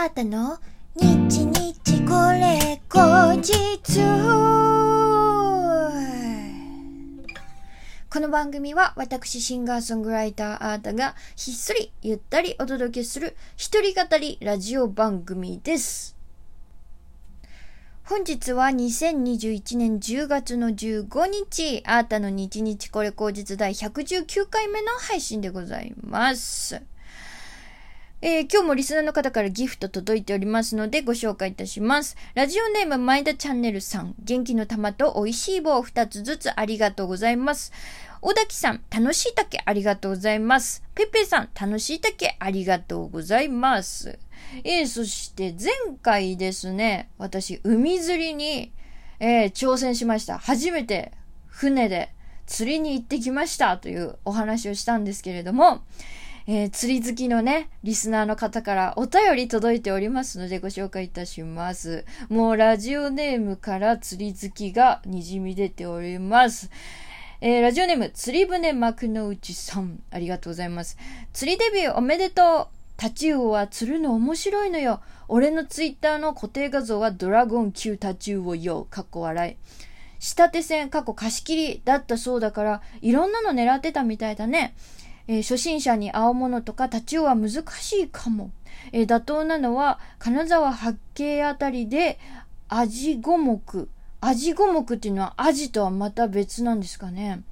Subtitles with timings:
[0.00, 0.58] あーたの？
[0.94, 3.50] 日日これ後日
[8.08, 16.16] この番組は私シンガーソングライターあーたがひっそりゆったりお届けする一人語りラジオ番組です。
[18.04, 26.80] 本日は2021年10月の15日、あーたの日日これ後日第119回目の配信でございます。
[28.20, 32.16] えー今日もリスナーの方からギフト届いておりますのでご紹介いたします。
[32.34, 37.72] ラジオネーム前田チャンネルさん、元気の玉と美味しい棒2つずつありがとうございます。
[38.20, 40.82] 小滝さん、楽しい竹ありがとうございます。
[40.96, 44.18] ペペさん、楽しい竹ありがとうございます。
[44.64, 45.70] えーそして前
[46.02, 48.72] 回ですね、私、海釣りに、
[49.20, 50.38] えー挑戦しました。
[50.38, 51.12] 初めて
[51.46, 52.12] 船で
[52.46, 55.82] 釣りに行ってきましたというお話をしたんですけれども、
[56.50, 62.06] えー釣り好きのね、リスナーの方からお便り届いておりますのでご紹介いたします。
[62.30, 66.70] もうラジオネームから釣り好きが滲み出ております。
[67.42, 70.96] えーラジオネーム、釣り船幕の内さん、ありがとうございます。
[71.34, 75.02] 釣りデビューおめでとうタチウオは釣るの面白いのよ。
[75.28, 78.86] 俺のツイッターの固定画像はドラゴン級タチウオよ。
[78.88, 79.56] かっこ笑い。
[80.18, 84.74] 下手線、過去貸し切りだったそうだから、いろんなの狙ってたみたいだね。
[85.28, 88.50] えー初心者に青物とかタチウオは難しいかも。
[88.92, 92.18] えー妥当なのは、金沢八景あたりで、
[92.68, 93.88] アジ五目。
[94.20, 97.42] アジ五目っていうのはアジとはまた別なんですかね。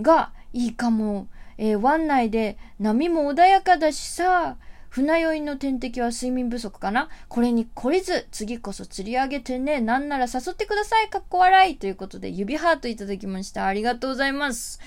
[0.00, 1.26] がいいかも。
[1.56, 4.56] えー湾内で波も穏やかだしさ、
[4.90, 9.80] 船酔いの天敵は睡眠不足かなこれに懲りず、次こそ釣り上げてね。
[9.80, 11.08] なんなら誘ってください。
[11.08, 11.76] かっこ笑い。
[11.78, 13.66] ということで、指ハートいただきました。
[13.66, 14.78] ありがとうございます。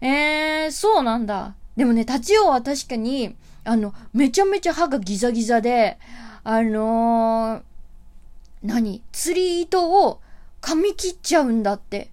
[0.00, 1.54] えー、そうなんだ。
[1.76, 5.98] でもね、タチウオは確かに、あの、めちゃめちゃ歯がギザギザで、
[6.44, 7.62] あのー、
[8.62, 9.02] 何？
[9.12, 10.20] 釣り糸を
[10.60, 12.10] 噛み切っちゃうんだって。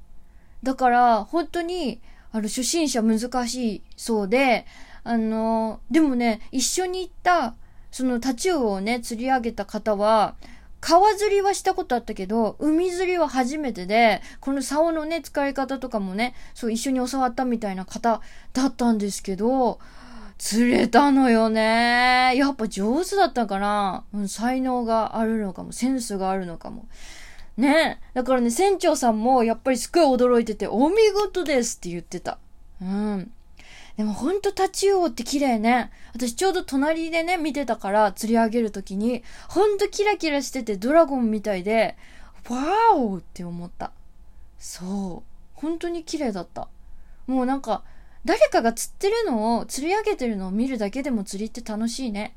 [0.63, 2.00] だから、本当に、
[2.31, 4.66] あの、初心者難しいそうで、
[5.03, 7.56] あの、でもね、一緒に行った、
[7.91, 10.35] そのタチウオをね、釣り上げた方は、
[10.81, 18.22] 川釣りはしたことあったけど、海釣りは初めてで、この竿のね、使い方とかもね、そう一緒に教わったみたいな方
[18.53, 19.80] だったんですけど、
[20.40, 22.34] 釣れたのよね。
[22.36, 26.88] やっぱ上手だったかな、うん、才能があるのかも、センスがあるのかも。
[27.58, 32.40] ねだからね、船長さんもやっぱりすっごい驚いてて、お見事ですって言ってた。
[32.81, 33.31] うん。
[33.97, 35.91] でもほんとタチウオって綺麗ね。
[36.13, 41.97] 私ちょうど隣でね、見てたから釣り上げるときに、ほんとキラキラしててドラゴンみたいで、
[42.50, 43.91] わーおって思った。
[44.57, 45.31] そう。
[45.53, 46.68] 本当に綺麗だった。
[47.28, 47.84] もうなんか、
[48.25, 52.35] 誰かが釣ってるのを、釣り上げてるのを見るだけでも釣りって楽しいね。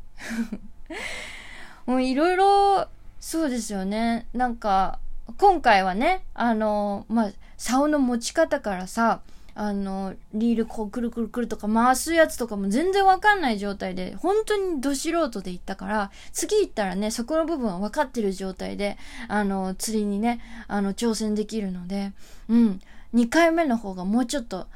[1.87, 2.89] もういろいろ、
[3.21, 4.27] そうですよね。
[4.33, 4.99] なんか、
[5.39, 9.21] 今回はね、あの、まあ、竿の持ち方からさ、
[9.57, 18.99] あの、リールこうくるくるくるとか回すやつとかも全然わかんない状態で、本当にど素人で行ったから、次行ったらね、そこの部分は分かってる状態で、
[19.29, 22.13] あの、釣りにね、あの、挑戦できるので、
[22.49, 22.81] うん、
[23.15, 24.67] 2回目の方がもうちょっと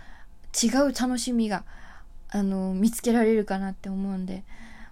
[0.63, 1.65] 違う楽しみが、
[2.31, 4.45] あの、見つけられるかなって思うんで、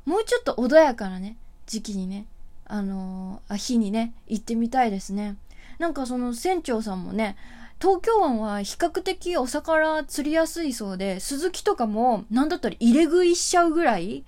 [0.04, 1.36] もうちょっと穏やかなね、
[1.66, 2.26] 時期にね、
[2.68, 5.36] あの日にね、行ってみたいですね。
[5.78, 7.36] なんかその船長さんもね、
[7.80, 14.24] 東京湾は比較的お魚釣りやすいそうで、鈴木とかもなんだったら入れ食いしちゃうぐらい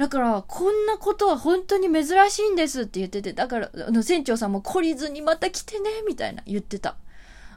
[0.00, 6.96] だから、こんなことは本当に珍しいんですって言ってて、だから、あの船長さんも懲りずにまた来てね、みたいな言ってた。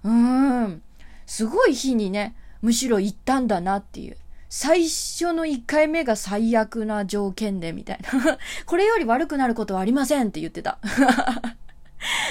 [0.03, 0.81] うーん。
[1.25, 4.17] すごい日にね、むしろ行ったんだなっていう。
[4.49, 8.37] 最初の1回目が最悪な条件で、みたいな。
[8.67, 10.79] これより悪くなることはありませんって言ってた。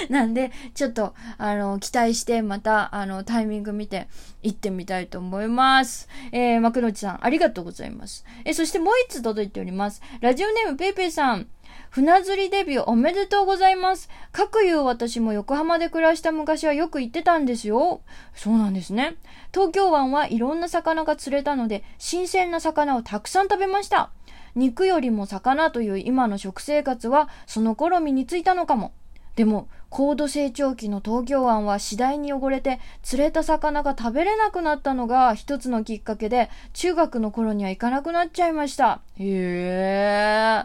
[0.08, 4.08] なんで、ちょっと、あの、期待して、また、あの、タイミング見て、
[4.42, 6.08] 行ってみたいと思います。
[6.32, 8.24] えー、幕の内さん、ありがとうございます。
[8.44, 10.02] えーそしてもう一つ届いております。
[10.20, 11.48] ラジオネームペイペイさん。
[11.90, 14.08] 船釣りデビューおめでとうございます。
[14.30, 18.00] かくいう私も横浜で暮らした昔はよく行ってたんですよ。
[18.34, 19.16] そうなんですね。
[19.52, 24.10] 東京湾はいろんな魚が釣れたので、新鮮な魚をたくさん食べました。
[24.54, 28.92] 肉よりも魚という今の食生活はその頃身についたのかも。
[29.36, 39.02] でも、高度成長期の東京湾は次第に汚れて釣れた魚が食べれなくなったのが一つのきっかけで中学の頃には行かなくなっちゃいました。
[39.18, 40.64] へ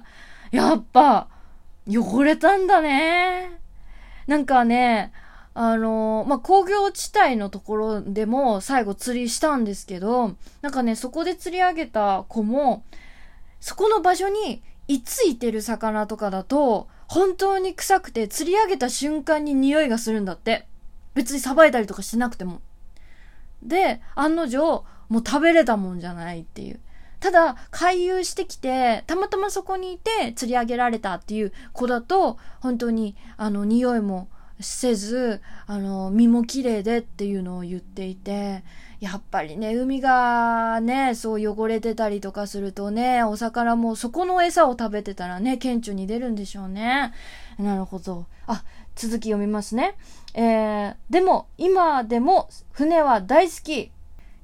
[0.53, 0.56] え。
[0.56, 1.27] やっぱ、
[1.89, 3.51] 汚れたんだね。
[4.27, 5.12] なんかね、
[5.53, 12.85] あのまあ、工業地帯のところでも最後釣りしたんですけど、なんかね、そこで釣り上げた子も、
[13.59, 20.68] そこの場所に居ついてる魚とかだと、本当に臭くて釣り上げた瞬間に匂いがするんだって。
[21.15, 22.62] 別にさばいたりとかしなくても。
[23.63, 26.80] で、案の定、もう食べれたもんじゃないっていう。
[27.19, 38.63] ただ、回遊してきて、たまたまそこにいて釣り上げられたっていう子だと、本当に、あの、匂いもせず、あの、身も綺麗でっていうのを言っていて、
[39.00, 47.13] やっぱりね、海がね、そう汚れてたりとかするとね、お魚もそこの餌を食べてたらね、顕著に出るんでしょうね。
[47.59, 48.25] なるほど。
[48.48, 48.63] あ、
[48.95, 49.95] 続き読みますね。
[50.33, 53.92] えー、でも、今でも船は大好き。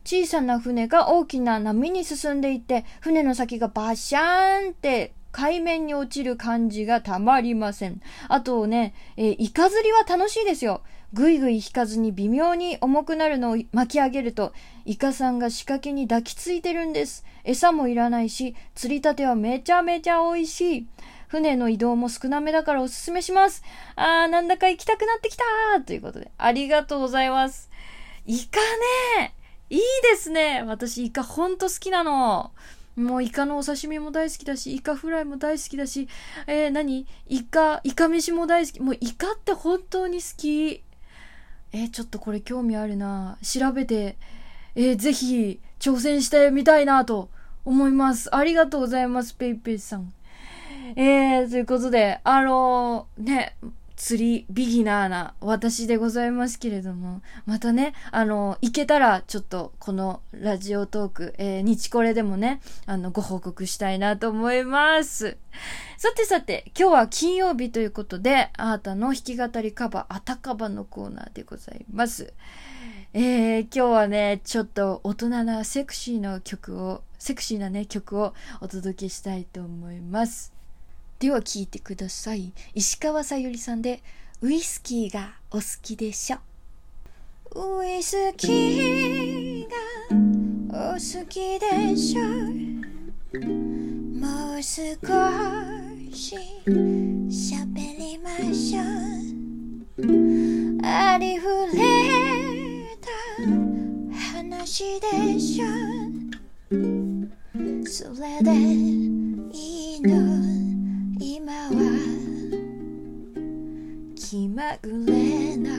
[0.06, 8.00] 小さな船が大きな波に進んでいって、船の先がバシャーンって海面に落ちる感じがたまりません。
[8.30, 10.82] あとね、えー、イカ釣りは楽しいですよ。
[11.12, 14.54] ぐいぐい引かずに微妙に重くなるのを巻き上げると、
[14.86, 17.26] イカさんが仕掛けに抱きついてるんです。
[17.44, 20.88] 餌もいらないし、釣りたてはめちゃめちゃ美味しい。
[21.28, 23.64] 船の移動も少なめだからおすすめします。
[23.96, 27.70] あー、なんだか行きたくなってきたーということで、ありがとうございます。
[28.26, 28.60] イカ
[29.20, 29.34] ね
[29.70, 29.80] いい
[30.12, 32.52] ですね私イカほんと好きなの。
[32.96, 36.08] もうイカのお刺身も大好きだし、イカフライも大好きだし、
[36.46, 37.08] えー、何？
[37.28, 38.80] イカ、イカ飯も大好き。
[38.82, 40.84] もうイカって本当に好き。
[41.72, 43.38] えー、ちょっとこれ興味あるな。
[43.42, 44.18] 調べて、
[44.76, 47.30] えー、ぜひ挑戦してみたいなと
[47.66, 48.34] 思います。
[48.36, 50.14] ありがとうございます、ペイペイさん。
[50.96, 53.56] えー、ということで、あのー、ね、
[53.96, 65.38] 釣りビギナーな私でございますけれども、またね、あの、行けたらちょっとこのラジオトーク、えー、日これでもね、あの、ご報告したいなと思います。
[65.98, 72.34] さてさて、今日は金曜日ということで、あなたの弾き語りカバー、あたかばのコーナーでございます。
[73.16, 80.63] えー、今日はね、ちょっと大人なセクシーな曲を、セクシーなね、曲をお届けしたいと思います。
[81.20, 82.52] では聞いてください。
[82.74, 84.02] 石川さゆりさんで、
[84.42, 86.38] ウイスキーがお好きでしょ。
[87.56, 89.76] ウイスキーが
[90.90, 92.24] お好きでしょ。
[94.20, 94.64] もう少
[96.14, 96.36] し
[96.68, 100.04] 喋りましょう。
[100.86, 103.08] ありふれた
[104.36, 105.68] 話でしょ。
[107.86, 108.52] それで
[109.54, 110.43] いいの
[114.74, 115.70] まぐれな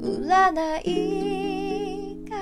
[0.00, 2.36] 占いが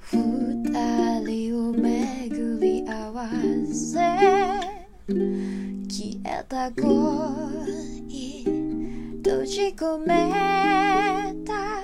[0.00, 3.30] 二人を巡り合わ
[3.72, 3.98] せ
[5.88, 6.84] 消えた恋
[9.24, 10.06] 閉じ込め
[11.46, 11.82] た。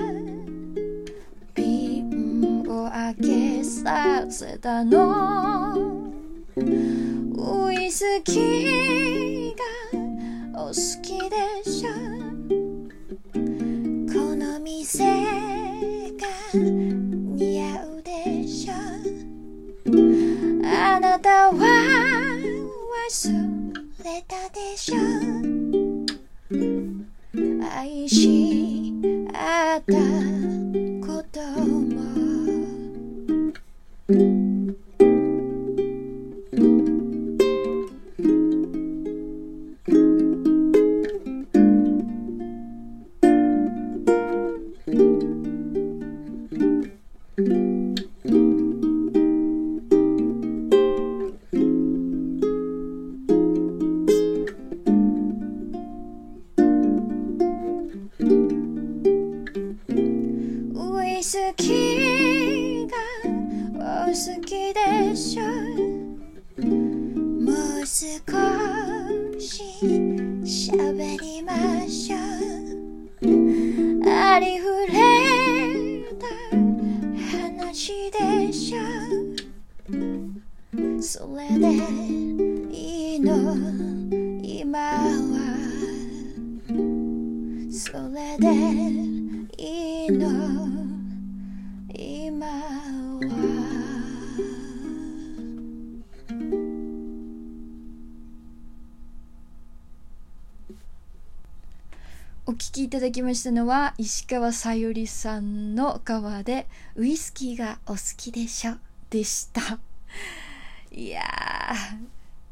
[1.55, 6.13] 瓶を開けさせたの。
[6.57, 9.44] ウイスキー。
[10.69, 10.73] 好
[11.03, 11.37] きで
[11.71, 11.91] しょ？
[14.13, 18.73] この店が似合うでしょ？
[20.67, 21.55] あなたは
[23.11, 23.23] 忘
[24.05, 24.37] れた
[61.25, 62.93] 好きが
[64.05, 64.13] お好
[64.45, 65.45] きでしょ
[67.41, 67.87] もう。
[67.87, 67.89] 少
[69.41, 69.63] し
[70.45, 72.21] 喋りましょう。
[74.07, 76.27] ありふれた
[77.39, 78.81] 話でしょ
[81.01, 82.24] それで
[102.47, 108.75] お聴きいただきましたのは石川さゆりさんのカバーでウイスキーがお好きでしょ
[109.09, 109.79] でした。
[110.93, 111.23] いや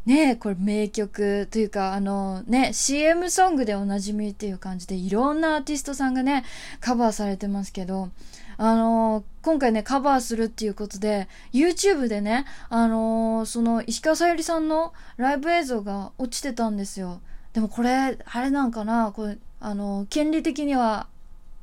[0.06, 6.42] ー、ねえ、これ名曲というか、あのね、CM ソングでおなじみっていう感じでいろんなアーティストさんがね、
[6.80, 8.08] カバーされてますけど、
[8.56, 17.20] あの、今回ね、カバーするっていうことで、YouTube でね、あの、その、石川さゆりさんのライブ映像が落ちてたんですよ。
[17.52, 21.06] でもこれ、あれなんかなこれ、あの、権利的には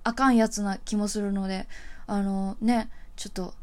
[0.05, 1.67] あかんやつな気もするので、
[2.07, 3.53] あのね、ちょっと、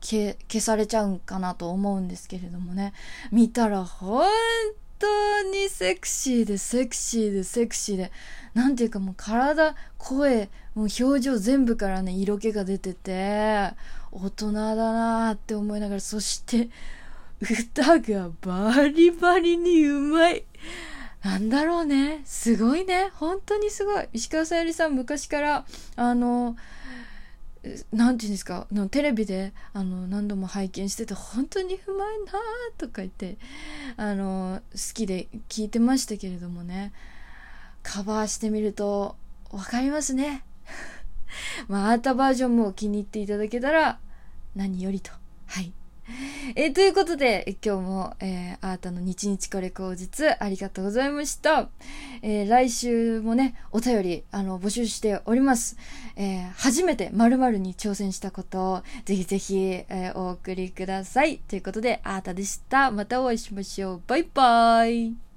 [0.00, 2.94] 消されちゃうんかなと思うんですけれどもね。
[3.30, 4.26] 見たら本
[4.98, 8.12] 当にセクシーでセクシーでセクシーで、
[8.54, 13.72] なんていうかもう体、声、もう表情全部からね、色気が出てて、
[14.12, 16.70] 大人だなーって思いながら、そして、
[17.40, 20.44] 歌がバリバリにうまい。
[21.22, 22.22] なんだろうね。
[22.24, 23.10] すごいね。
[23.14, 24.08] 本当にすごい。
[24.12, 26.56] 石川さゆりさん昔から、あの、
[27.92, 28.66] なんていうんですか？
[28.72, 32.32] のテレビであの何度も拝見してて本当にうまいな
[32.78, 33.36] とか言って
[33.96, 36.92] あの好きで聞いてましたけれどもね
[37.82, 39.16] カバーしてみると
[39.50, 40.44] 分かりますね
[41.68, 43.98] まあアータバージョンも気に入っていただけたら
[44.54, 45.10] 何よりと
[45.46, 45.72] はい
[46.56, 51.68] え、ということで、今日も、えー、あーたの日日これ口実、ありがとうございました。
[52.22, 55.76] えー、来週もね、お便り、あの、募集しております。
[56.16, 61.38] えー、初めて〇〇に挑戦したことを、ぜひぜひ、えー、お送りください。
[61.38, 62.90] ということで、あーたでした。
[62.90, 64.02] またお会いしましょう。
[64.06, 65.27] バイバーイ。